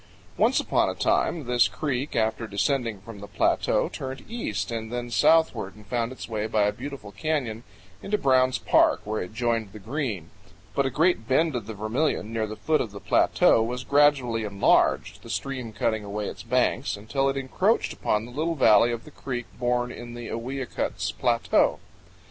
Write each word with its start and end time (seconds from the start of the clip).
"Once 0.35 0.59
upon 0.59 0.89
a 0.89 0.95
time" 0.95 1.45
this 1.45 1.67
creek, 1.67 2.15
after 2.15 2.47
descending 2.47 3.01
from 3.01 3.19
the 3.19 3.27
plateau, 3.27 3.87
turned 3.87 4.25
east 4.27 4.71
and 4.71 4.91
then 4.91 5.11
southward 5.11 5.75
and 5.75 5.85
found 5.85 6.11
its 6.11 6.27
way 6.27 6.47
by 6.47 6.63
a 6.63 6.71
beautiful 6.71 7.11
canyon 7.11 7.61
into 8.01 8.17
Brown's 8.17 8.57
Park, 8.57 9.01
where 9.03 9.21
it 9.21 9.31
joined 9.35 9.73
the 9.73 9.77
Green; 9.79 10.31
but 10.73 10.87
a 10.87 10.89
great 10.89 11.27
bend 11.27 11.55
of 11.55 11.67
the 11.67 11.75
Vermilion, 11.75 12.33
near 12.33 12.47
the 12.47 12.55
foot 12.55 12.81
of 12.81 12.89
the 12.89 12.99
plateau, 12.99 13.61
was 13.61 13.83
gradually 13.83 14.43
enlarged 14.43 15.21
the 15.21 15.29
stream 15.29 15.71
cutting 15.71 16.03
away 16.03 16.25
its 16.25 16.41
banks 16.41 16.97
until 16.97 17.29
it 17.29 17.37
encroached 17.37 17.93
upon 17.93 18.25
the 18.25 18.31
little 18.31 18.55
valley 18.55 18.91
of 18.91 19.03
the 19.05 19.11
creek 19.11 19.45
born 19.59 19.91
on 19.93 20.15
the 20.15 20.29
Owiyukuts 20.31 21.11
Plateau. 21.11 21.77